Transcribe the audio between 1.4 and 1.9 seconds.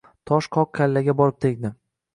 tegdi